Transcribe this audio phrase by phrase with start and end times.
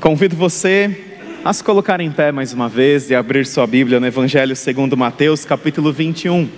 [0.00, 0.98] Convido você
[1.44, 4.96] a se colocar em pé mais uma vez e abrir sua Bíblia no Evangelho segundo
[4.96, 6.48] Mateus, capítulo 21.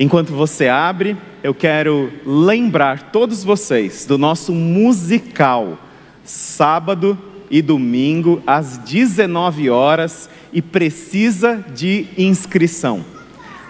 [0.00, 5.78] Enquanto você abre, eu quero lembrar todos vocês do nosso musical,
[6.24, 7.16] sábado
[7.48, 13.04] e domingo, às 19 horas, e precisa de inscrição.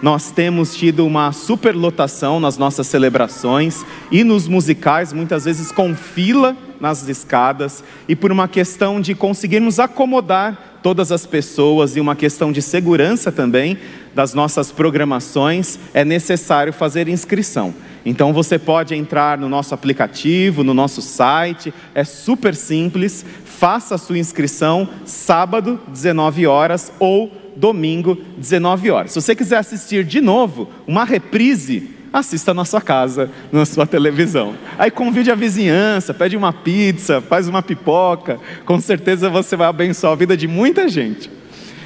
[0.01, 6.57] Nós temos tido uma superlotação nas nossas celebrações e nos musicais, muitas vezes com fila
[6.83, 12.51] nas escadas, e por uma questão de conseguirmos acomodar todas as pessoas e uma questão
[12.51, 13.77] de segurança também
[14.13, 17.73] das nossas programações, é necessário fazer inscrição.
[18.05, 23.97] Então você pode entrar no nosso aplicativo, no nosso site, é super simples, faça a
[23.97, 29.11] sua inscrição sábado, 19 horas ou domingo, 19 horas.
[29.13, 34.55] Se você quiser assistir de novo uma reprise, assista na sua casa, na sua televisão.
[34.77, 40.13] Aí convide a vizinhança, pede uma pizza, faz uma pipoca, com certeza você vai abençoar
[40.13, 41.29] a vida de muita gente.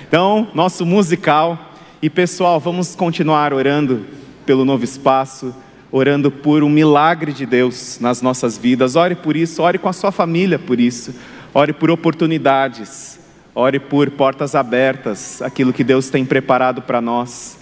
[0.08, 1.72] Então, nosso musical.
[2.00, 4.06] E pessoal, vamos continuar orando
[4.45, 5.56] pelo novo espaço,
[5.92, 8.95] orando por um milagre de Deus nas nossas vidas.
[8.95, 11.16] Ore por isso, ore com a sua família por isso,
[11.56, 13.17] ore por oportunidades
[13.59, 17.56] Ore por portas abertas, aquilo que Deus tem preparado para nós.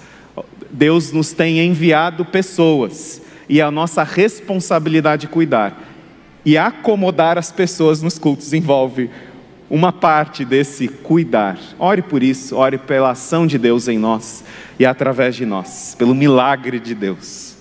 [0.69, 5.81] Deus nos tem enviado pessoas e é a nossa responsabilidade cuidar.
[6.45, 9.09] E acomodar as pessoas nos cultos envolve
[9.69, 11.57] uma parte desse cuidar.
[11.79, 14.43] Ore por isso, ore pela ação de Deus em nós
[14.77, 17.55] e através de nós, pelo milagre de Deus.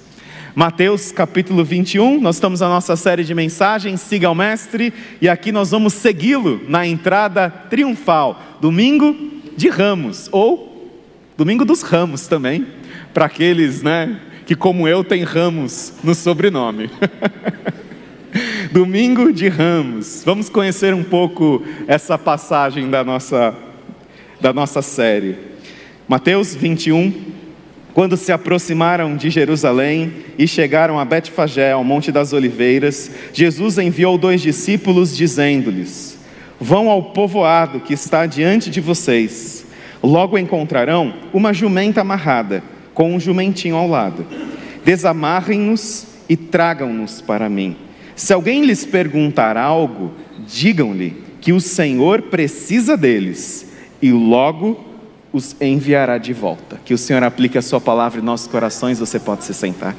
[0.55, 5.51] Mateus capítulo 21, nós estamos na nossa série de mensagens, siga o Mestre, e aqui
[5.51, 9.17] nós vamos segui-lo na entrada triunfal, domingo
[9.57, 10.74] de ramos, ou
[11.37, 12.67] domingo dos ramos também,
[13.13, 16.91] para aqueles né, que, como eu, tem ramos no sobrenome.
[18.73, 23.55] domingo de ramos, vamos conhecer um pouco essa passagem da nossa,
[24.41, 25.37] da nossa série.
[26.09, 27.13] Mateus 21,
[27.93, 34.19] quando se aproximaram de Jerusalém e chegaram a Betfagé, ao Monte das Oliveiras, Jesus enviou
[34.19, 36.19] dois discípulos, dizendo-lhes:
[36.61, 39.64] Vão ao povoado que está diante de vocês.
[40.05, 44.27] Logo encontrarão uma jumenta amarrada, com um jumentinho ao lado.
[44.85, 47.75] Desamarrem-nos e tragam-nos para mim.
[48.15, 50.13] Se alguém lhes perguntar algo,
[50.47, 53.73] digam-lhe que o Senhor precisa deles
[54.03, 54.79] e logo
[55.33, 56.79] os enviará de volta.
[56.85, 58.99] Que o Senhor aplique a Sua palavra em nossos corações.
[58.99, 59.97] Você pode se sentar.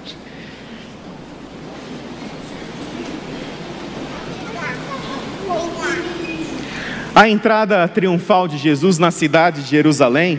[7.15, 10.37] A entrada triunfal de Jesus na cidade de Jerusalém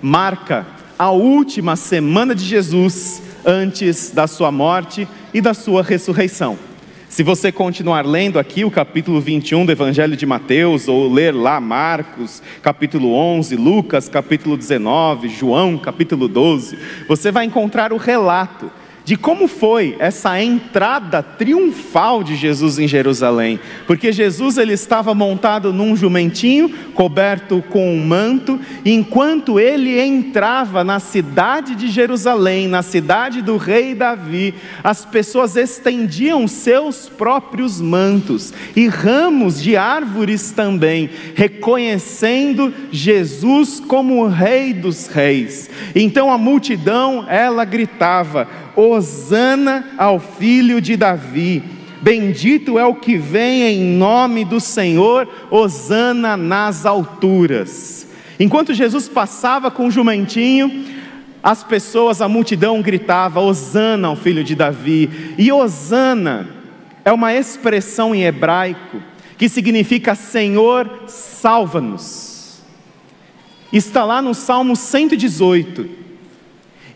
[0.00, 0.64] marca
[0.96, 6.56] a última semana de Jesus antes da sua morte e da sua ressurreição.
[7.08, 11.60] Se você continuar lendo aqui o capítulo 21 do Evangelho de Mateus, ou ler lá
[11.60, 16.78] Marcos, capítulo 11, Lucas, capítulo 19, João, capítulo 12,
[17.08, 18.70] você vai encontrar o relato
[19.06, 25.72] de como foi essa entrada triunfal de Jesus em Jerusalém, porque Jesus ele estava montado
[25.72, 32.82] num jumentinho, coberto com um manto, e enquanto ele entrava na cidade de Jerusalém, na
[32.82, 41.08] cidade do rei Davi, as pessoas estendiam seus próprios mantos e ramos de árvores também,
[41.36, 45.70] reconhecendo Jesus como o rei dos reis.
[45.94, 51.62] Então a multidão ela gritava: Hosana ao filho de Davi.
[52.02, 58.06] Bendito é o que vem em nome do Senhor, Hosana nas alturas.
[58.38, 60.84] Enquanto Jesus passava com o jumentinho,
[61.42, 65.34] as pessoas, a multidão gritava: Hosana ao filho de Davi.
[65.38, 66.48] E Hosana
[67.04, 69.00] é uma expressão em hebraico
[69.38, 72.60] que significa Senhor, salva-nos.
[73.72, 76.05] Está lá no Salmo 118.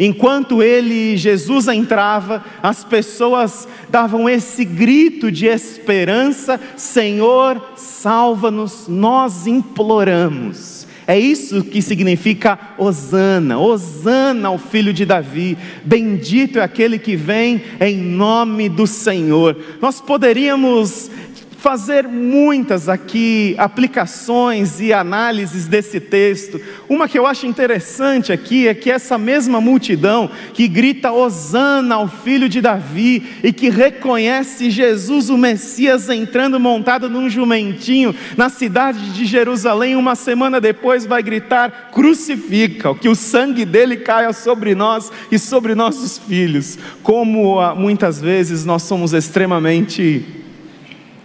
[0.02, 10.80] Enquanto ele, Jesus entrava, as pessoas davam esse grito de esperança: Senhor, salva-nos, nós imploramos.
[11.06, 17.60] É isso que significa Hosana, Hosana ao filho de Davi, bendito é aquele que vem
[17.80, 19.56] em nome do Senhor.
[19.82, 21.10] Nós poderíamos
[21.60, 26.58] fazer muitas aqui aplicações e análises desse texto.
[26.88, 32.08] Uma que eu acho interessante aqui é que essa mesma multidão que grita Hosana ao
[32.08, 39.12] filho de Davi e que reconhece Jesus, o Messias, entrando montado num jumentinho na cidade
[39.12, 45.12] de Jerusalém, uma semana depois vai gritar: crucifica, que o sangue dele caia sobre nós
[45.30, 46.78] e sobre nossos filhos.
[47.02, 50.39] Como ah, muitas vezes nós somos extremamente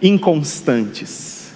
[0.05, 1.53] inconstantes.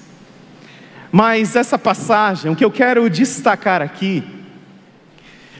[1.11, 4.23] Mas essa passagem, o que eu quero destacar aqui,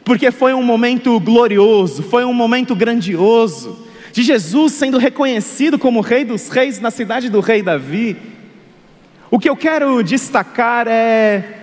[0.04, 6.26] porque foi um momento glorioso, foi um momento grandioso, de Jesus sendo reconhecido como Rei
[6.26, 8.18] dos Reis na cidade do Rei Davi.
[9.30, 11.58] O que eu quero destacar é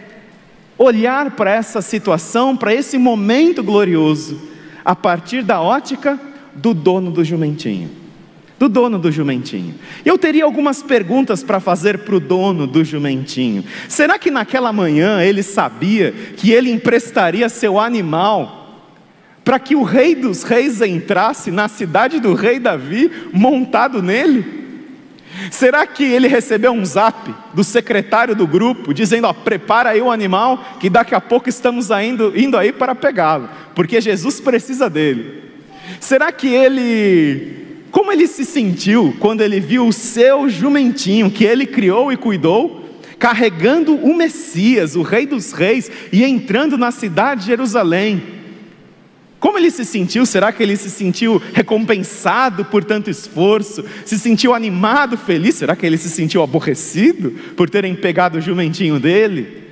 [0.78, 4.40] olhar para essa situação, para esse momento glorioso,
[4.84, 6.20] a partir da ótica
[6.54, 8.05] do dono do jumentinho.
[8.58, 9.74] Do dono do jumentinho.
[10.04, 13.62] Eu teria algumas perguntas para fazer para o dono do jumentinho.
[13.88, 18.56] Será que naquela manhã ele sabia que ele emprestaria seu animal
[19.44, 24.56] para que o rei dos reis entrasse na cidade do rei Davi montado nele?
[25.50, 30.10] Será que ele recebeu um zap do secretário do grupo dizendo: ó, prepara aí o
[30.10, 35.42] animal, que daqui a pouco estamos indo, indo aí para pegá-lo, porque Jesus precisa dele?
[36.00, 37.65] Será que ele,
[37.96, 43.00] como ele se sentiu quando ele viu o seu jumentinho que ele criou e cuidou,
[43.18, 48.22] carregando o Messias, o Rei dos Reis, e entrando na cidade de Jerusalém?
[49.40, 50.26] Como ele se sentiu?
[50.26, 53.82] Será que ele se sentiu recompensado por tanto esforço?
[54.04, 55.54] Se sentiu animado, feliz?
[55.54, 59.64] Será que ele se sentiu aborrecido por terem pegado o jumentinho dele?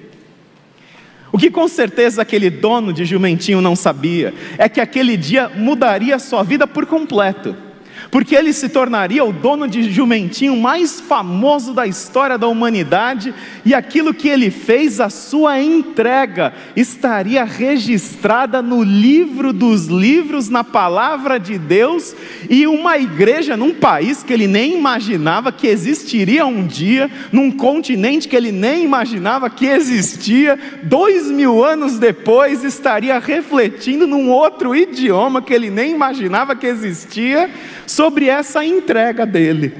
[1.30, 6.16] O que com certeza aquele dono de jumentinho não sabia é que aquele dia mudaria
[6.16, 7.63] a sua vida por completo
[8.10, 13.34] porque ele se tornaria o dono de jumentinho mais famoso da história da humanidade,
[13.64, 20.62] e aquilo que ele fez, a sua entrega, estaria registrada no livro dos livros, na
[20.62, 22.14] palavra de Deus,
[22.48, 28.28] e uma igreja num país que ele nem imaginava que existiria um dia, num continente
[28.28, 35.42] que ele nem imaginava que existia, dois mil anos depois estaria refletindo num outro idioma
[35.42, 37.50] que ele nem imaginava que existia
[37.94, 39.72] sobre essa entrega dele.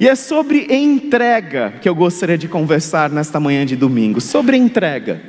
[0.00, 5.22] E é sobre entrega que eu gostaria de conversar nesta manhã de domingo, sobre entrega.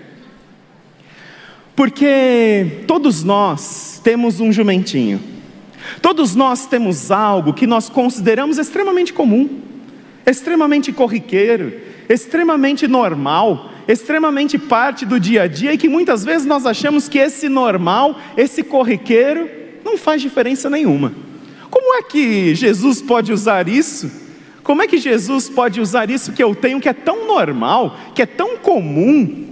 [1.76, 5.22] Porque todos nós temos um jumentinho.
[6.02, 9.62] Todos nós temos algo que nós consideramos extremamente comum,
[10.26, 11.74] extremamente corriqueiro,
[12.10, 17.20] extremamente normal, extremamente parte do dia a dia e que muitas vezes nós achamos que
[17.20, 19.48] esse normal, esse corriqueiro,
[19.84, 21.25] não faz diferença nenhuma.
[21.70, 24.12] Como é que Jesus pode usar isso?
[24.64, 28.22] Como é que Jesus pode usar isso que eu tenho, que é tão normal, que
[28.22, 29.46] é tão comum,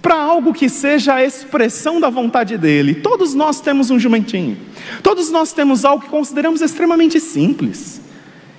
[0.00, 2.94] para algo que seja a expressão da vontade dele?
[2.94, 4.56] Todos nós temos um jumentinho,
[5.02, 8.00] todos nós temos algo que consideramos extremamente simples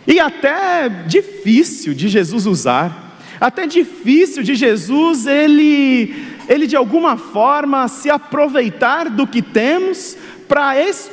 [0.06, 6.14] e até difícil de Jesus usar, até difícil de Jesus ele,
[6.50, 10.18] ele de alguma forma se aproveitar do que temos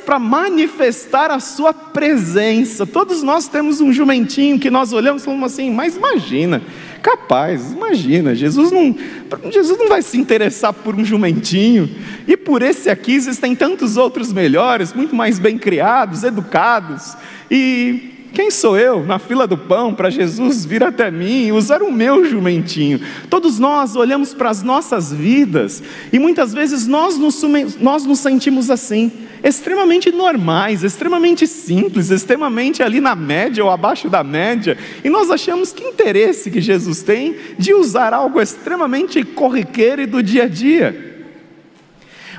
[0.05, 2.85] para manifestar a sua presença.
[2.85, 6.61] Todos nós temos um jumentinho que nós olhamos e falamos assim, mas imagina,
[7.01, 8.93] capaz, imagina, Jesus não,
[9.49, 11.89] Jesus não vai se interessar por um jumentinho,
[12.27, 17.15] e por esse aqui existem tantos outros melhores, muito mais bem criados, educados,
[17.49, 21.81] e quem sou eu na fila do pão para Jesus vir até mim e usar
[21.81, 22.99] o meu jumentinho?
[23.29, 25.81] Todos nós olhamos para as nossas vidas
[26.13, 27.41] e muitas vezes nós nos,
[27.79, 29.11] nós nos sentimos assim
[29.43, 35.71] extremamente normais, extremamente simples, extremamente ali na média ou abaixo da média, e nós achamos
[35.71, 41.08] que interesse que Jesus tem de usar algo extremamente corriqueiro e do dia a dia.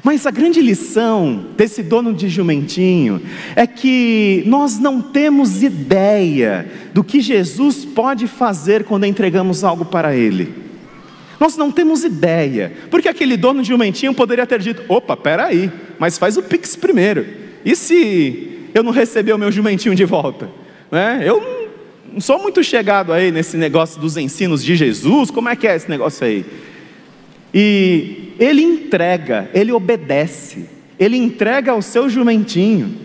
[0.03, 3.21] Mas a grande lição desse dono de jumentinho
[3.55, 10.15] é que nós não temos ideia do que Jesus pode fazer quando entregamos algo para
[10.17, 10.55] ele.
[11.39, 16.19] Nós não temos ideia, porque aquele dono de jumentinho poderia ter dito: opa, peraí, mas
[16.19, 17.27] faz o pix primeiro.
[17.65, 20.51] E se eu não receber o meu jumentinho de volta?
[20.91, 21.23] Né?
[21.25, 21.61] Eu
[22.13, 25.77] não sou muito chegado aí nesse negócio dos ensinos de Jesus, como é que é
[25.77, 26.45] esse negócio aí?
[27.53, 30.67] E ele entrega, ele obedece,
[30.99, 32.97] ele entrega o seu jumentinho.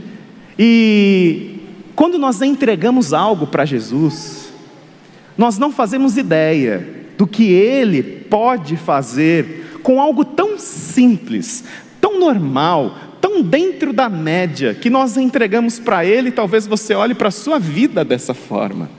[0.58, 1.60] E
[1.96, 4.54] quando nós entregamos algo para Jesus,
[5.38, 11.64] nós não fazemos ideia do que Ele pode fazer com algo tão simples,
[12.02, 17.30] tão normal, tão dentro da média, que nós entregamos para Ele, talvez você olhe para
[17.30, 18.90] a sua vida dessa forma,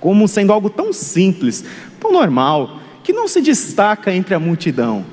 [0.00, 1.64] como sendo algo tão simples,
[2.00, 5.06] tão normal, que não se destaca entre a multidão.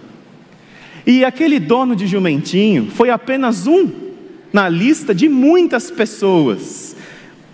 [1.05, 3.87] E aquele dono de jumentinho foi apenas um
[4.51, 6.95] na lista de muitas pessoas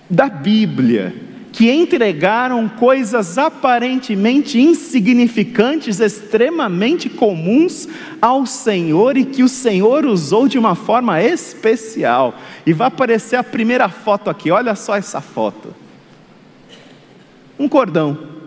[0.09, 1.13] da Bíblia
[1.51, 7.89] que entregaram coisas aparentemente insignificantes, extremamente comuns
[8.21, 12.33] ao Senhor e que o Senhor usou de uma forma especial.
[12.65, 15.75] E vai aparecer a primeira foto aqui, olha só essa foto.
[17.59, 18.38] Um cordão.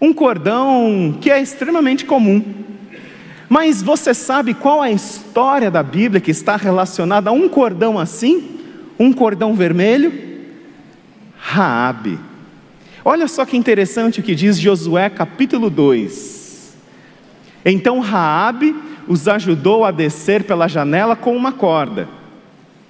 [0.00, 2.42] Um cordão que é extremamente comum.
[3.48, 8.58] Mas você sabe qual a história da Bíblia que está relacionada a um cordão assim?
[8.98, 10.12] Um cordão vermelho?
[11.38, 12.18] Raabe.
[13.04, 16.76] Olha só que interessante o que diz Josué capítulo 2.
[17.64, 18.76] Então Raabe
[19.08, 22.06] os ajudou a descer pela janela com uma corda,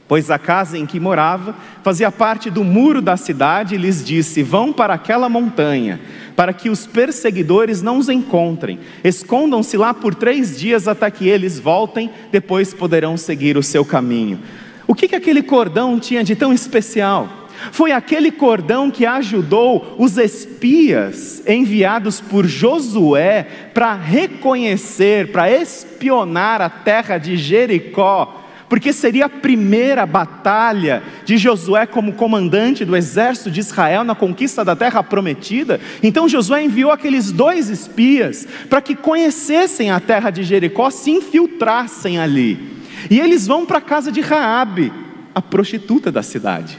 [0.08, 4.42] pois a casa em que morava fazia parte do muro da cidade e lhes disse:
[4.42, 6.00] Vão para aquela montanha,
[6.34, 8.80] para que os perseguidores não os encontrem.
[9.04, 14.40] Escondam-se lá por três dias até que eles voltem, depois poderão seguir o seu caminho.
[14.86, 17.48] O que, que aquele cordão tinha de tão especial?
[17.72, 26.70] Foi aquele cordão que ajudou os espias enviados por Josué para reconhecer, para espionar a
[26.70, 33.60] terra de Jericó, porque seria a primeira batalha de Josué como comandante do exército de
[33.60, 35.80] Israel na conquista da terra prometida.
[36.02, 42.18] Então Josué enviou aqueles dois espias para que conhecessem a terra de Jericó, se infiltrassem
[42.18, 42.78] ali.
[43.10, 44.92] E eles vão para a casa de Raabe,
[45.34, 46.78] a prostituta da cidade.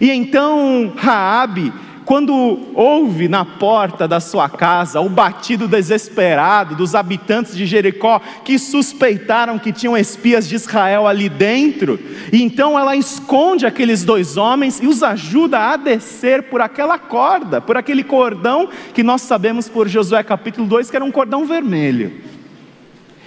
[0.00, 1.72] E então Raabe,
[2.04, 8.58] quando ouve na porta da sua casa o batido desesperado dos habitantes de Jericó que
[8.58, 11.98] suspeitaram que tinham espias de Israel ali dentro,
[12.32, 17.60] e então ela esconde aqueles dois homens e os ajuda a descer por aquela corda,
[17.60, 22.12] por aquele cordão que nós sabemos por Josué capítulo 2 que era um cordão vermelho.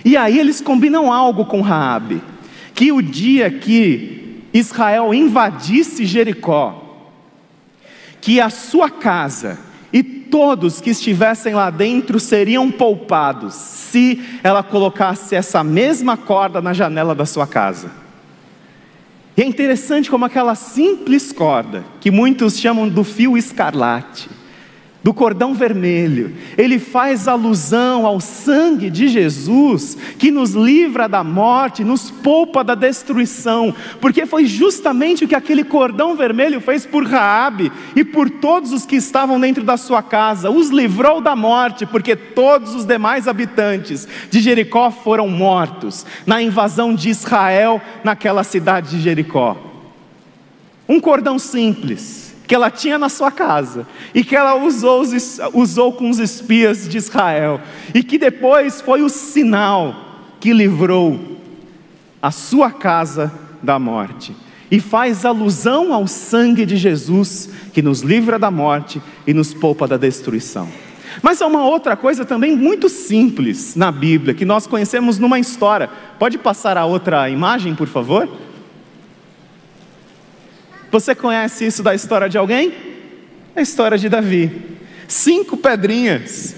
[0.06, 2.22] E aí eles combinam algo com Raabe,
[2.74, 6.87] que o dia que Israel invadisse Jericó,
[8.22, 9.60] que a sua casa
[9.92, 16.74] e todos que estivessem lá dentro seriam poupados se ela colocasse essa mesma corda na
[16.74, 17.90] janela da sua casa.
[19.36, 24.30] E é interessante como aquela simples corda, que muitos chamam do fio escarlate,
[25.04, 31.84] do cordão vermelho, ele faz alusão ao sangue de Jesus, que nos livra da morte,
[31.84, 37.72] nos poupa da destruição, porque foi justamente o que aquele cordão vermelho fez por Raabe
[37.96, 42.16] e por todos os que estavam dentro da sua casa, os livrou da morte, porque
[42.16, 49.02] todos os demais habitantes de Jericó foram mortos na invasão de Israel naquela cidade de
[49.02, 49.56] Jericó.
[50.90, 55.04] Um cordão simples, que ela tinha na sua casa e que ela usou,
[55.54, 57.60] usou com os espias de Israel
[57.94, 61.38] e que depois foi o sinal que livrou
[62.22, 64.34] a sua casa da morte.
[64.72, 69.88] E faz alusão ao sangue de Jesus que nos livra da morte e nos poupa
[69.88, 70.68] da destruição.
[71.22, 75.90] Mas há uma outra coisa também muito simples na Bíblia que nós conhecemos numa história.
[76.20, 78.30] Pode passar a outra imagem, por favor?
[80.92, 82.74] Você conhece isso da história de alguém?
[83.56, 84.52] A história de Davi.
[85.08, 86.56] Cinco pedrinhas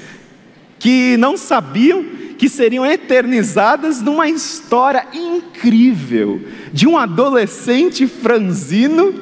[0.77, 2.03] que não sabiam
[2.37, 9.13] que seriam eternizadas numa história incrível de um adolescente franzino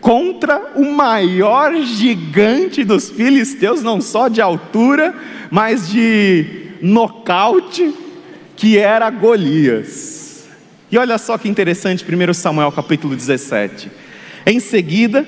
[0.00, 5.14] contra o maior gigante dos filisteus, não só de altura,
[5.50, 7.92] mas de nocaute,
[8.56, 10.46] que era Golias.
[10.92, 13.90] E olha só que interessante, 1 Samuel capítulo 17.
[14.46, 15.26] Em seguida,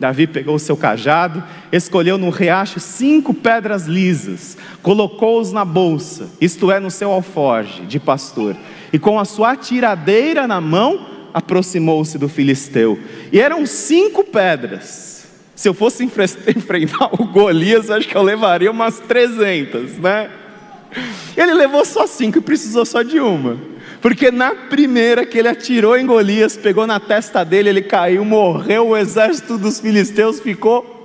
[0.00, 6.70] Davi pegou o seu cajado, escolheu no riacho cinco pedras lisas, colocou-os na bolsa, isto
[6.72, 8.56] é, no seu alforge de pastor,
[8.92, 12.98] e com a sua tiradeira na mão, aproximou-se do filisteu.
[13.30, 15.26] E eram cinco pedras.
[15.54, 20.30] Se eu fosse enfrentar o Golias, acho que eu levaria umas 300, né?
[21.36, 23.58] Ele levou só cinco e precisou só de uma.
[24.00, 28.88] Porque na primeira que ele atirou em Golias, pegou na testa dele, ele caiu, morreu,
[28.88, 30.98] o exército dos filisteus ficou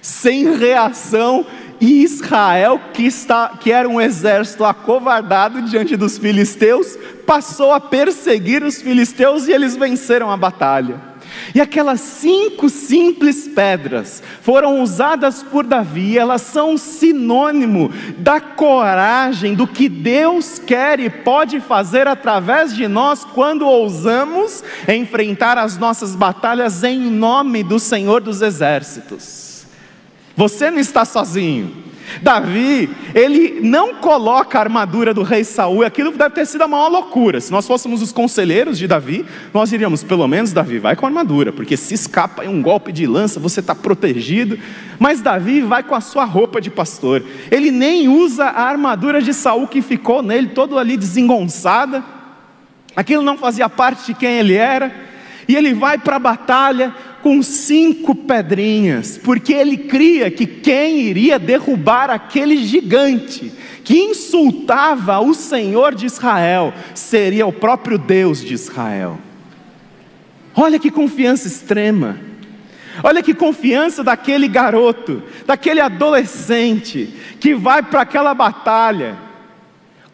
[0.00, 1.44] sem reação
[1.80, 8.62] e Israel, que, está, que era um exército acovardado diante dos filisteus, passou a perseguir
[8.62, 11.09] os filisteus e eles venceram a batalha.
[11.54, 19.66] E aquelas cinco simples pedras foram usadas por Davi, elas são sinônimo da coragem, do
[19.66, 26.84] que Deus quer e pode fazer através de nós quando ousamos enfrentar as nossas batalhas
[26.84, 29.66] em nome do Senhor dos Exércitos.
[30.36, 31.89] Você não está sozinho.
[32.22, 36.88] Davi, ele não coloca a armadura do rei Saul, aquilo deve ter sido a maior
[36.88, 37.40] loucura.
[37.40, 41.08] Se nós fôssemos os conselheiros de Davi, nós diríamos, pelo menos Davi, vai com a
[41.08, 44.58] armadura, porque se escapa um golpe de lança, você está protegido.
[44.98, 47.22] Mas Davi vai com a sua roupa de pastor.
[47.50, 52.04] Ele nem usa a armadura de Saul que ficou nele, todo ali desengonçada.
[52.94, 55.08] Aquilo não fazia parte de quem ele era.
[55.48, 61.38] E ele vai para a batalha com cinco pedrinhas, porque ele cria que quem iria
[61.38, 63.52] derrubar aquele gigante
[63.84, 69.18] que insultava o Senhor de Israel seria o próprio Deus de Israel.
[70.54, 72.18] Olha que confiança extrema.
[73.02, 79.16] Olha que confiança daquele garoto, daquele adolescente que vai para aquela batalha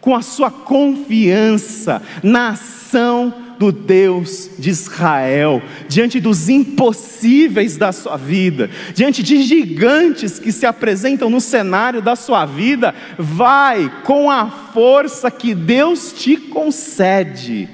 [0.01, 8.17] com a sua confiança na ação do Deus de Israel, diante dos impossíveis da sua
[8.17, 14.47] vida, diante de gigantes que se apresentam no cenário da sua vida, vai com a
[14.51, 17.69] força que Deus te concede,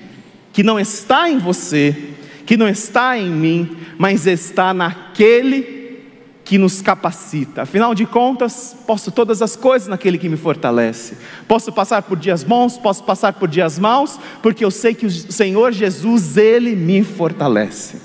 [0.53, 1.97] que não está em você,
[2.47, 5.82] que não está em mim, mas está naquele
[6.53, 7.63] que nos capacita.
[7.63, 11.17] Afinal de contas, posso todas as coisas naquele que me fortalece.
[11.49, 15.11] Posso passar por dias bons, posso passar por dias maus, porque eu sei que o
[15.11, 18.03] Senhor Jesus, ele me fortalece.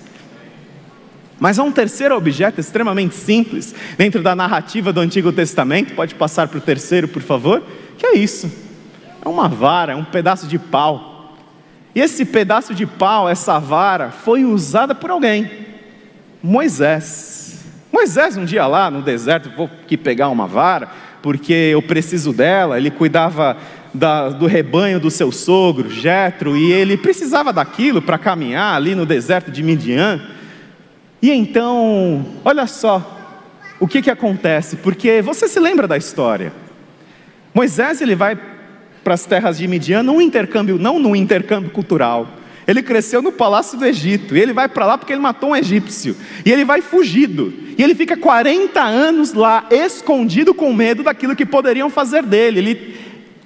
[1.38, 5.94] Mas há um terceiro objeto extremamente simples dentro da narrativa do Antigo Testamento.
[5.94, 7.62] Pode passar para o terceiro, por favor?
[7.98, 8.50] Que é isso?
[9.26, 11.36] É uma vara, é um pedaço de pau.
[11.94, 15.52] E esse pedaço de pau, essa vara, foi usada por alguém,
[16.42, 17.47] Moisés.
[17.92, 20.90] Moisés, um dia lá no deserto, vou aqui pegar uma vara,
[21.22, 22.78] porque eu preciso dela.
[22.78, 23.58] Ele cuidava
[23.94, 29.06] da, do rebanho do seu sogro, Jetro, e ele precisava daquilo para caminhar ali no
[29.06, 30.22] deserto de Midian.
[31.22, 33.16] E então, olha só
[33.80, 36.52] o que, que acontece, porque você se lembra da história.
[37.54, 38.38] Moisés ele vai
[39.04, 42.28] para as terras de Midian num intercâmbio, não num intercâmbio cultural.
[42.68, 45.56] Ele cresceu no palácio do Egito, e ele vai para lá porque ele matou um
[45.56, 51.36] egípcio, e ele vai fugido, e ele fica 40 anos lá, escondido com medo daquilo
[51.36, 52.60] que poderiam fazer dele.
[52.60, 52.98] Ele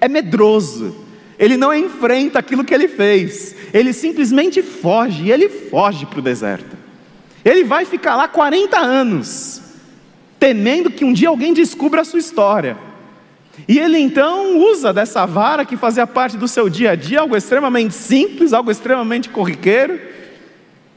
[0.02, 0.96] é medroso,
[1.38, 6.24] ele não enfrenta aquilo que ele fez, ele simplesmente foge, e ele foge para o
[6.24, 6.76] deserto.
[7.46, 9.62] Ele vai ficar lá 40 anos,
[10.40, 12.76] temendo que um dia alguém descubra a sua história.
[13.68, 17.36] E ele então usa dessa vara que fazia parte do seu dia a dia, algo
[17.36, 20.00] extremamente simples, algo extremamente corriqueiro.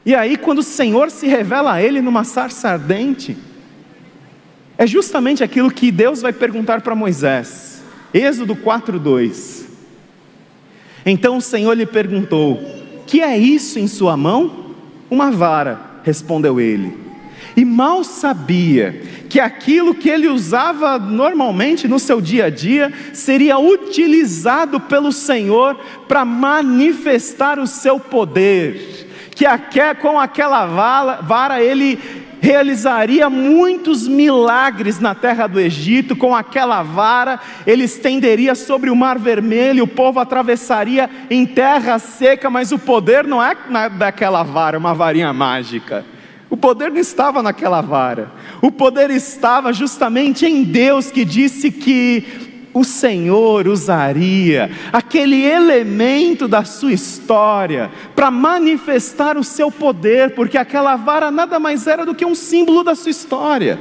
[0.05, 3.35] E aí, quando o Senhor se revela a ele numa sarça ardente,
[4.77, 7.83] é justamente aquilo que Deus vai perguntar para Moisés.
[8.13, 9.65] Êxodo 4:2.
[11.05, 12.61] Então o Senhor lhe perguntou:
[13.05, 14.75] "Que é isso em sua mão?"
[15.09, 17.04] "Uma vara", respondeu ele.
[17.55, 23.57] E mal sabia que aquilo que ele usava normalmente no seu dia a dia seria
[23.57, 25.75] utilizado pelo Senhor
[26.07, 29.31] para manifestar o seu poder.
[29.31, 29.45] Que
[30.01, 30.65] com aquela
[31.21, 31.99] vara ele
[32.45, 39.17] realizaria muitos milagres na terra do Egito, com aquela vara ele estenderia sobre o mar
[39.17, 43.57] vermelho, o povo atravessaria em terra seca, mas o poder não é
[43.97, 46.05] daquela vara, uma varinha mágica.
[46.49, 48.31] O poder não estava naquela vara,
[48.61, 52.23] o poder estava justamente em Deus que disse que
[52.75, 60.97] o Senhor usaria aquele elemento da sua história para manifestar o seu poder, porque aquela
[60.97, 63.79] vara nada mais era do que um símbolo da sua história.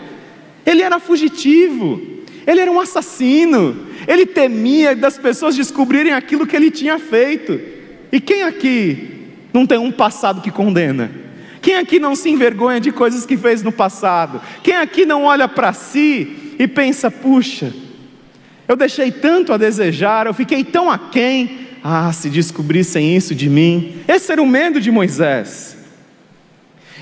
[0.64, 2.00] Ele era fugitivo,
[2.46, 7.60] ele era um assassino, ele temia das pessoas descobrirem aquilo que ele tinha feito.
[8.12, 11.23] E quem aqui não tem um passado que condena?
[11.64, 14.38] Quem aqui não se envergonha de coisas que fez no passado?
[14.62, 17.72] Quem aqui não olha para si e pensa: puxa,
[18.68, 21.60] eu deixei tanto a desejar, eu fiquei tão aquém.
[21.82, 23.96] Ah, se descobrissem isso de mim.
[24.06, 25.78] Esse era o medo de Moisés.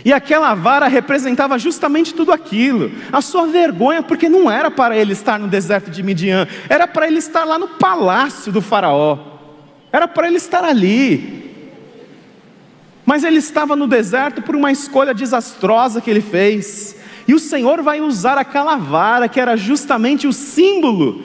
[0.04, 5.12] E aquela vara representava justamente tudo aquilo, a sua vergonha, porque não era para ele
[5.12, 9.18] estar no deserto de Midian, era para ele estar lá no palácio do Faraó,
[9.92, 11.41] era para ele estar ali,
[13.12, 16.96] mas ele estava no deserto por uma escolha desastrosa que ele fez.
[17.28, 21.22] E o Senhor vai usar aquela vara que era justamente o símbolo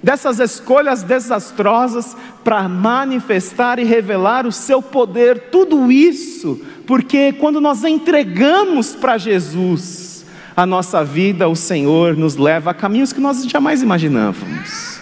[0.00, 5.50] dessas escolhas desastrosas para manifestar e revelar o seu poder.
[5.50, 12.70] Tudo isso porque quando nós entregamos para Jesus a nossa vida, o Senhor nos leva
[12.70, 15.00] a caminhos que nós jamais imaginávamos.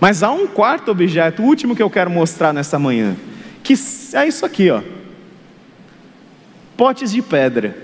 [0.00, 3.14] Mas há um quarto objeto, o último que eu quero mostrar nessa manhã,
[3.62, 3.74] que
[4.12, 4.82] é isso aqui, ó
[6.82, 7.76] potes de pedra.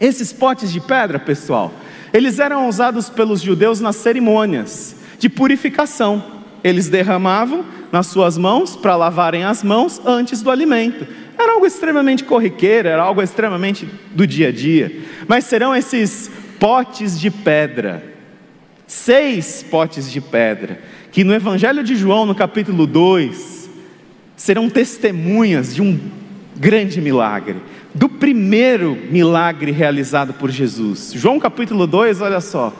[0.00, 1.70] Esses potes de pedra, pessoal,
[2.10, 6.24] eles eram usados pelos judeus nas cerimônias de purificação.
[6.64, 11.06] Eles derramavam nas suas mãos para lavarem as mãos antes do alimento.
[11.38, 15.02] Era algo extremamente corriqueiro, era algo extremamente do dia a dia.
[15.28, 18.02] Mas serão esses potes de pedra,
[18.86, 20.80] seis potes de pedra,
[21.12, 23.68] que no Evangelho de João, no capítulo 2,
[24.34, 26.00] serão testemunhas de um
[26.58, 27.56] grande milagre,
[27.94, 31.12] do primeiro milagre realizado por Jesus.
[31.14, 32.72] João capítulo 2, olha só.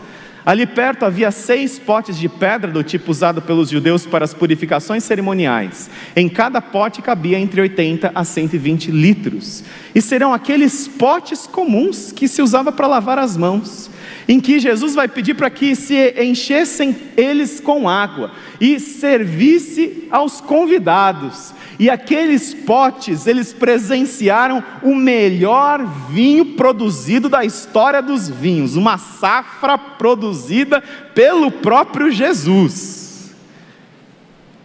[0.44, 5.04] Ali perto havia seis potes de pedra do tipo usado pelos judeus para as purificações
[5.04, 5.90] cerimoniais.
[6.16, 9.62] Em cada pote cabia entre 80 a 120 litros.
[9.94, 13.90] E serão aqueles potes comuns que se usava para lavar as mãos
[14.28, 20.38] em que Jesus vai pedir para que se enchessem eles com água e servisse aos
[20.38, 21.54] convidados.
[21.78, 29.78] E aqueles potes, eles presenciaram o melhor vinho produzido da história dos vinhos, uma safra
[29.78, 30.82] produzida
[31.14, 33.34] pelo próprio Jesus.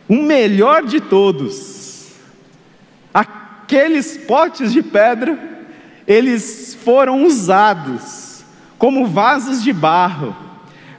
[0.09, 2.11] O melhor de todos.
[3.13, 5.39] Aqueles potes de pedra,
[6.05, 8.32] eles foram usados
[8.83, 10.35] como vasos de barro,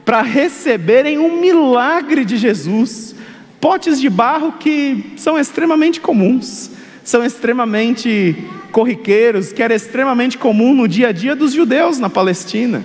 [0.03, 3.13] para receberem um milagre de Jesus.
[3.61, 6.71] Potes de barro que são extremamente comuns,
[7.03, 8.35] são extremamente
[8.71, 12.83] corriqueiros, que era extremamente comum no dia a dia dos judeus na Palestina,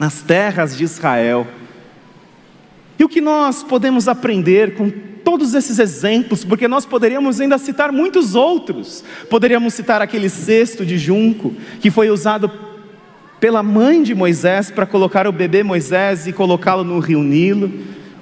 [0.00, 1.46] nas terras de Israel.
[2.98, 4.90] E o que nós podemos aprender com
[5.22, 9.04] todos esses exemplos, porque nós poderíamos ainda citar muitos outros.
[9.30, 12.71] Poderíamos citar aquele cesto de junco que foi usado
[13.42, 17.72] pela mãe de Moisés para colocar o bebê Moisés e colocá-lo no rio Nilo,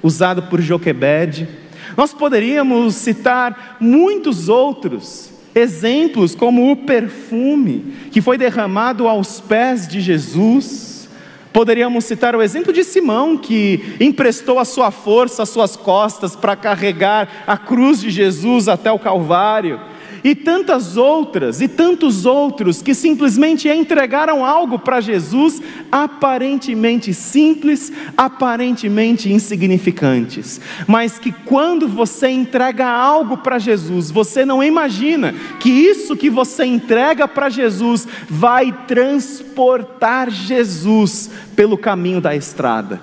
[0.01, 1.47] usado por Joquebede.
[1.95, 10.01] Nós poderíamos citar muitos outros exemplos, como o perfume que foi derramado aos pés de
[10.01, 11.07] Jesus.
[11.53, 16.55] Poderíamos citar o exemplo de Simão, que emprestou a sua força, as suas costas, para
[16.55, 19.90] carregar a cruz de Jesus até o Calvário
[20.23, 29.31] e tantas outras, e tantos outros que simplesmente entregaram algo para Jesus, aparentemente simples, aparentemente
[29.31, 36.29] insignificantes, mas que quando você entrega algo para Jesus, você não imagina que isso que
[36.29, 43.01] você entrega para Jesus vai transportar Jesus pelo caminho da estrada.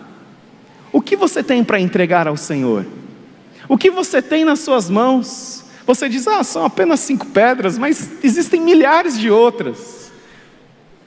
[0.92, 2.87] O que você tem para entregar ao Senhor?
[3.68, 5.58] O que você tem nas suas mãos?
[5.88, 10.12] Você diz, ah, são apenas cinco pedras, mas existem milhares de outras.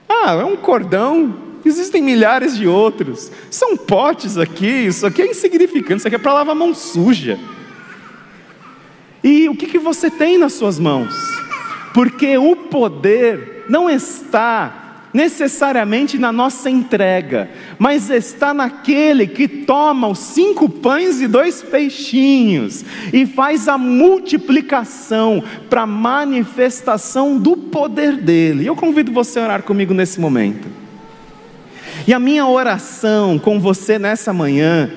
[0.10, 3.32] Ah, é um cordão, existem milhares de outros.
[3.52, 7.40] São potes aqui, isso aqui é insignificante, isso aqui é para lavar mão suja.
[9.24, 11.14] E o que, que você tem nas suas mãos?
[11.94, 20.20] Porque o poder não está necessariamente na nossa entrega, mas está naquele que toma os
[20.20, 28.66] cinco pães e dois peixinhos e faz a multiplicação para a manifestação do poder dele.
[28.66, 30.68] Eu convido você a orar comigo nesse momento.
[32.08, 34.90] E a minha oração com você nessa manhã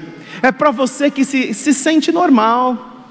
[0.43, 3.07] é para você que se, se sente normal,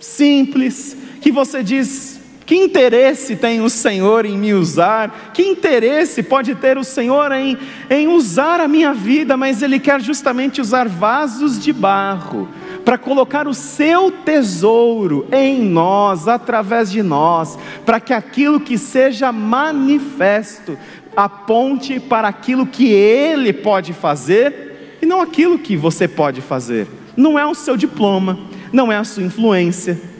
[0.00, 2.15] simples, que você diz,
[2.46, 5.32] que interesse tem o Senhor em me usar?
[5.34, 7.58] Que interesse pode ter o Senhor em,
[7.90, 9.36] em usar a minha vida?
[9.36, 12.48] Mas Ele quer justamente usar vasos de barro
[12.84, 19.32] para colocar o seu tesouro em nós, através de nós, para que aquilo que seja
[19.32, 20.78] manifesto
[21.16, 26.86] aponte para aquilo que Ele pode fazer e não aquilo que você pode fazer.
[27.16, 28.38] Não é o seu diploma,
[28.72, 30.15] não é a sua influência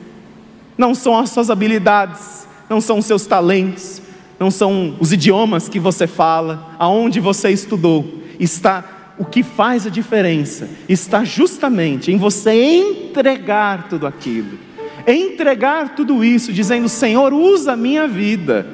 [0.77, 4.03] não são as suas habilidades, não são os seus talentos,
[4.39, 8.23] não são os idiomas que você fala, aonde você estudou.
[8.39, 8.85] Está
[9.19, 14.59] o que faz a diferença está justamente em você entregar tudo aquilo.
[15.07, 18.67] Entregar tudo isso, dizendo: Senhor, usa a minha vida,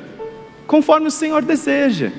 [0.66, 2.10] conforme o Senhor deseja.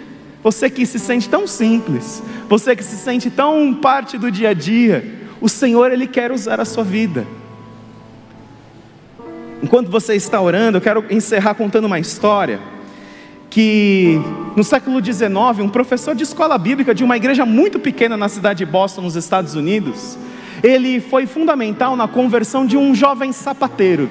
[0.43, 4.53] Você que se sente tão simples, você que se sente tão parte do dia a
[4.53, 7.25] dia, o Senhor, Ele quer usar a sua vida.
[9.63, 12.59] Enquanto você está orando, eu quero encerrar contando uma história
[13.49, 14.19] que
[14.57, 15.29] no século XIX,
[15.61, 19.15] um professor de escola bíblica de uma igreja muito pequena na cidade de Boston, nos
[19.15, 20.17] Estados Unidos,
[20.61, 24.09] ele foi fundamental na conversão de um jovem sapateiro.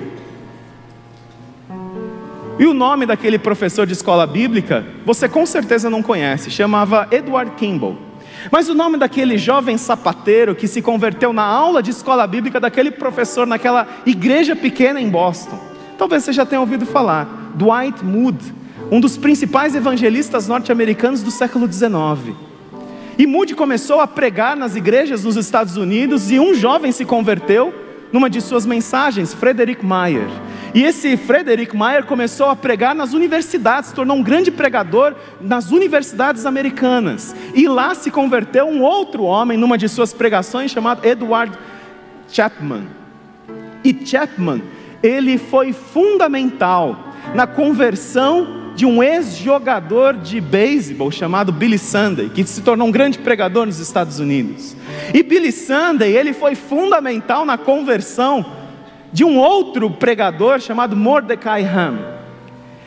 [2.59, 7.51] E o nome daquele professor de escola bíblica, você com certeza não conhece, chamava Edward
[7.57, 7.99] Kimball.
[8.51, 12.91] Mas o nome daquele jovem sapateiro que se converteu na aula de escola bíblica daquele
[12.91, 15.59] professor naquela igreja pequena em Boston,
[15.97, 18.55] talvez você já tenha ouvido falar, Dwight Moody,
[18.91, 22.37] um dos principais evangelistas norte-americanos do século XIX.
[23.19, 27.73] E Moody começou a pregar nas igrejas nos Estados Unidos e um jovem se converteu
[28.13, 30.29] numa de suas mensagens, Frederick Meyer.
[30.75, 35.71] E esse Frederick Meyer começou a pregar nas universidades, se tornou um grande pregador nas
[35.71, 37.37] universidades americanas.
[37.55, 41.59] E lá se converteu um outro homem numa de suas pregações chamado Edward
[42.29, 42.85] Chapman.
[43.85, 44.63] E Chapman,
[45.03, 52.63] ele foi fundamental na conversão de um ex-jogador de beisebol chamado Billy Sunday, que se
[52.63, 54.75] tornou um grande pregador nos Estados Unidos.
[55.13, 58.62] E Billy Sunday, ele foi fundamental na conversão
[59.13, 61.99] de um outro pregador chamado Mordecai Ham.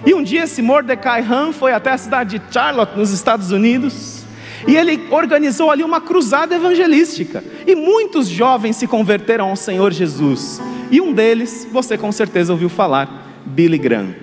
[0.06, 4.24] E um dia esse Mordecai Ham foi até a cidade de Charlotte, nos Estados Unidos,
[4.68, 7.44] e ele organizou ali uma cruzada evangelística.
[7.66, 10.62] E muitos jovens se converteram ao Senhor Jesus.
[10.90, 14.16] E um deles, você com certeza ouviu falar, Billy Graham.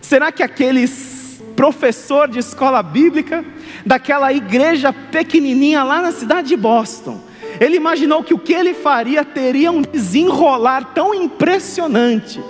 [0.00, 1.16] Será que aqueles
[1.56, 3.44] professor de escola bíblica
[3.84, 7.18] daquela igreja pequenininha lá na cidade de Boston,
[7.60, 12.40] ele imaginou que o que ele faria teria um desenrolar tão impressionante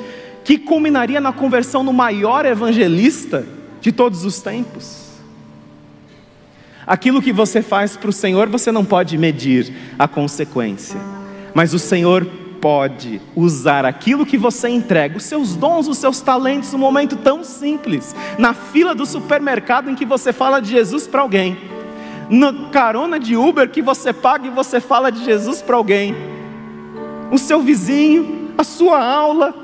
[0.44, 3.46] que culminaria na conversão no maior evangelista
[3.80, 5.06] de todos os tempos?
[6.86, 11.00] Aquilo que você faz para o Senhor, você não pode medir a consequência,
[11.52, 12.24] mas o Senhor
[12.60, 17.44] pode usar aquilo que você entrega, os seus dons, os seus talentos, um momento tão
[17.44, 21.56] simples, na fila do supermercado em que você fala de Jesus para alguém,
[22.28, 26.14] na carona de Uber que você paga e você fala de Jesus para alguém,
[27.30, 29.54] o seu vizinho, a sua aula,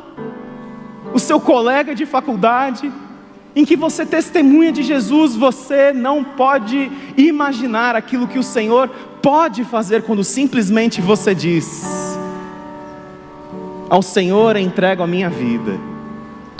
[1.12, 2.92] o seu colega de faculdade,
[3.54, 8.88] em que você testemunha de Jesus, você não pode imaginar aquilo que o Senhor
[9.20, 11.84] pode fazer quando simplesmente você diz:
[13.90, 15.91] ao Senhor entrego a minha vida.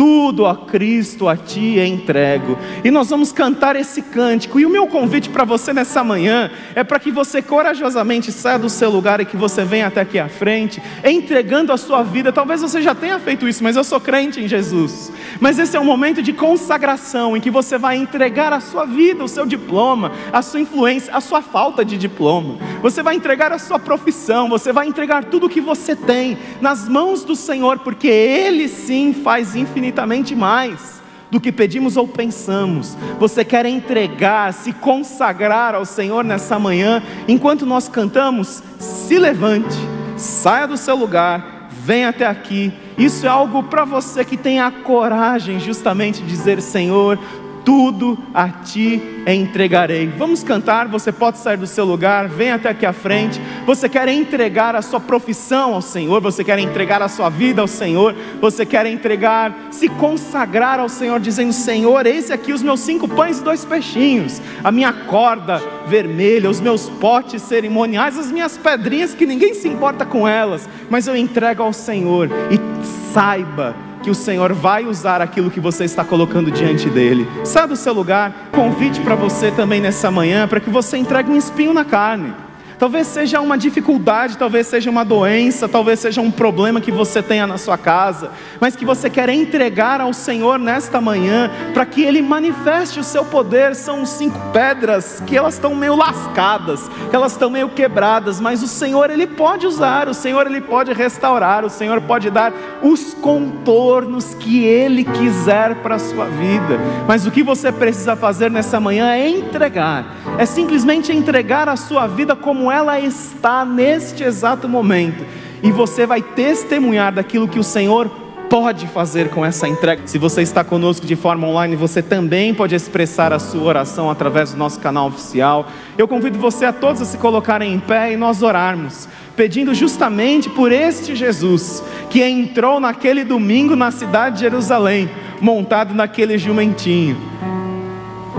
[0.03, 2.59] Tudo a Cristo, a Ti entrego.
[2.83, 4.59] E nós vamos cantar esse cântico.
[4.59, 8.69] E o meu convite para você nessa manhã é para que você corajosamente saia do
[8.69, 12.33] seu lugar e que você venha até aqui à frente, entregando a sua vida.
[12.33, 15.13] Talvez você já tenha feito isso, mas eu sou crente em Jesus.
[15.39, 19.23] Mas esse é um momento de consagração em que você vai entregar a sua vida,
[19.23, 22.57] o seu diploma, a sua influência, a sua falta de diploma.
[22.83, 26.89] Você vai entregar a sua profissão, você vai entregar tudo o que você tem nas
[26.89, 29.92] mãos do Senhor, porque Ele sim faz infinitamente
[30.37, 32.97] mais do que pedimos ou pensamos.
[33.19, 39.77] Você quer entregar, se consagrar ao Senhor nessa manhã, enquanto nós cantamos, se levante,
[40.17, 44.71] saia do seu lugar, venha até aqui isso é algo para você que tem a
[44.71, 47.19] coragem justamente de dizer: Senhor,
[47.65, 50.07] tudo a ti entregarei.
[50.07, 53.41] Vamos cantar, você pode sair do seu lugar, vem até aqui à frente.
[53.67, 57.69] Você quer entregar a sua profissão ao Senhor, você quer entregar a sua vida ao
[57.69, 63.09] Senhor, você quer entregar, se consagrar ao Senhor, dizendo: Senhor, esse aqui os meus cinco
[63.09, 69.15] pães e dois peixinhos, a minha corda vermelha, os meus potes cerimoniais, as minhas pedrinhas
[69.15, 74.15] que ninguém se importa com elas, mas eu entrego ao Senhor e saiba que o
[74.15, 77.27] Senhor vai usar aquilo que você está colocando diante dele.
[77.45, 81.37] Saia do seu lugar, convite para você também nessa manhã, para que você entregue um
[81.37, 82.35] espinho na carne.
[82.83, 87.47] Talvez seja uma dificuldade, talvez seja uma doença, talvez seja um problema que você tenha
[87.47, 92.21] na sua casa, mas que você quer entregar ao Senhor nesta manhã, para que Ele
[92.21, 93.77] manifeste o seu poder.
[93.77, 99.11] São cinco pedras que elas estão meio lascadas, elas estão meio quebradas, mas o Senhor
[99.11, 104.65] Ele pode usar, o Senhor Ele pode restaurar, o Senhor pode dar os contornos que
[104.65, 106.81] Ele quiser para a sua vida.
[107.07, 112.09] Mas o que você precisa fazer nessa manhã é entregar, é simplesmente entregar a sua
[112.09, 115.25] vida como ela está neste exato momento,
[115.63, 118.11] e você vai testemunhar daquilo que o Senhor
[118.53, 120.03] pode fazer com essa entrega.
[120.05, 124.53] Se você está conosco de forma online, você também pode expressar a sua oração através
[124.53, 125.67] do nosso canal oficial.
[125.97, 130.51] Eu convido você a todos a se colocarem em pé e nós orarmos, pedindo justamente
[130.51, 135.09] por este Jesus que entrou naquele domingo na cidade de Jerusalém,
[135.41, 137.17] montado naquele jumentinho.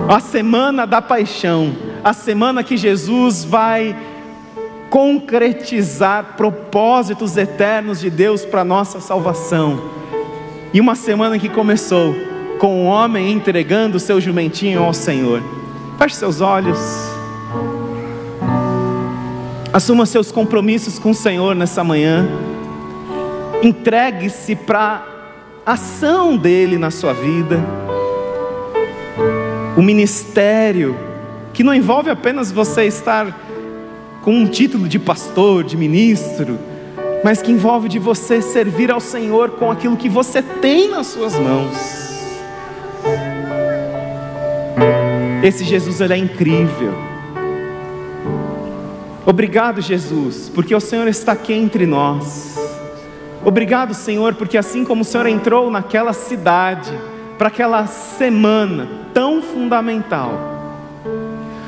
[0.08, 3.96] A semana da paixão, a semana que Jesus vai
[4.94, 9.82] concretizar propósitos eternos de Deus para nossa salvação.
[10.72, 12.14] E uma semana que começou
[12.60, 15.42] com um homem entregando o seu jumentinho ao Senhor.
[15.98, 16.78] Feche seus olhos.
[19.74, 22.30] Assuma seus compromissos com o Senhor nessa manhã.
[23.64, 25.04] Entregue-se para
[25.66, 27.60] a ação dele na sua vida.
[29.76, 30.96] O ministério
[31.52, 33.53] que não envolve apenas você estar
[34.24, 36.58] com um título de pastor, de ministro,
[37.26, 41.38] mas que envolve de você servir ao Senhor com aquilo que você tem nas suas
[41.38, 41.78] mãos.
[45.44, 46.94] Esse Jesus ele é incrível.
[49.26, 52.58] Obrigado, Jesus, porque o Senhor está aqui entre nós.
[53.44, 56.98] Obrigado, Senhor, porque assim como o Senhor entrou naquela cidade,
[57.38, 60.32] para aquela semana tão fundamental,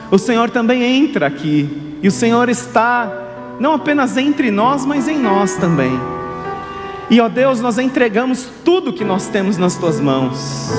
[0.10, 3.12] o Senhor também entra aqui e o Senhor está
[3.60, 6.00] não apenas entre nós, mas em nós também.
[7.10, 10.70] E ó Deus, nós entregamos tudo que nós temos nas tuas mãos.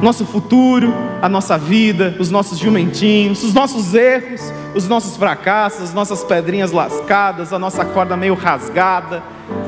[0.00, 4.40] Nosso futuro, a nossa vida, os nossos jumentinhos, os nossos erros,
[4.72, 9.24] os nossos fracassos, as nossas pedrinhas lascadas, a nossa corda meio rasgada.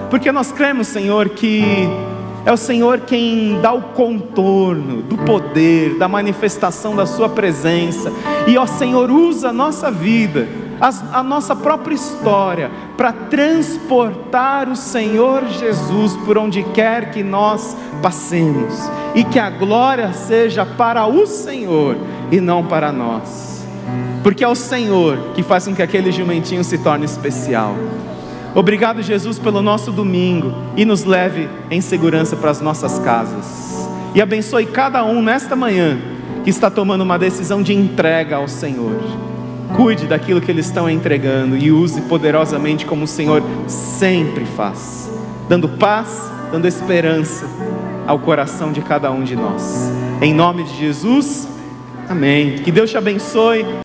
[0.09, 1.88] Porque nós cremos, Senhor, que
[2.47, 8.12] é o Senhor quem dá o contorno do poder, da manifestação da Sua presença.
[8.47, 15.47] E ó Senhor, usa a nossa vida a, nossa própria história para transportar o Senhor
[15.47, 18.75] Jesus por onde quer que nós passemos,
[19.14, 21.97] e que a glória seja para o Senhor
[22.31, 23.67] e não para nós,
[24.23, 27.75] porque é o Senhor que faz com que aquele jumentinho se torne especial.
[28.55, 33.88] Obrigado, Jesus, pelo nosso domingo e nos leve em segurança para as nossas casas.
[34.14, 35.99] E abençoe cada um nesta manhã
[36.43, 38.97] que está tomando uma decisão de entrega ao Senhor.
[39.76, 45.11] Cuide daquilo que eles estão entregando e use poderosamente como o Senhor sempre faz,
[45.48, 47.46] dando paz, dando esperança
[48.07, 49.92] ao coração de cada um de nós.
[50.20, 51.46] Em nome de Jesus,
[52.09, 52.57] amém.
[52.57, 53.64] Que Deus te abençoe.